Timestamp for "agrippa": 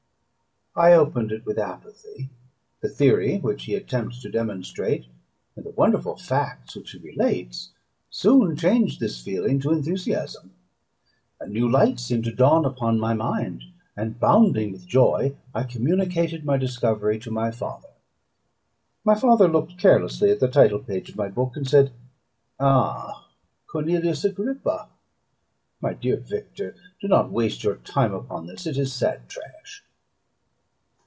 24.23-24.87